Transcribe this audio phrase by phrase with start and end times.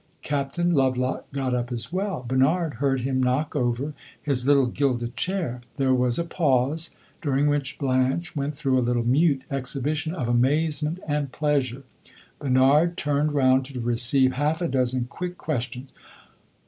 [0.23, 5.61] Captain Lovelock got up as well; Bernard heard him knock over his little gilded chair.
[5.75, 6.89] There was a pause,
[7.21, 11.83] during which Blanche went through a little mute exhibition of amazement and pleasure.
[12.39, 15.93] Bernard turned round, to receive half a dozen quick questions.